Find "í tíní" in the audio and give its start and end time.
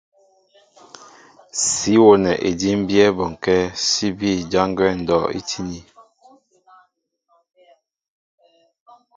5.39-5.79